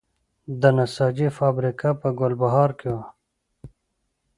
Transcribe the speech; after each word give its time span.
د 0.61 0.63
نساجي 0.77 1.27
فابریکه 1.37 1.89
په 2.01 2.09
ګلبهار 2.19 2.69
کې 2.79 2.89
وه 2.95 3.05